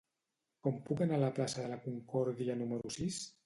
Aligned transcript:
Com 0.67 0.79
puc 0.87 1.03
anar 1.07 1.19
a 1.21 1.23
la 1.25 1.31
plaça 1.41 1.59
de 1.61 1.67
la 1.75 1.79
Concòrdia 1.87 2.61
número 2.65 2.99
sis? 3.01 3.25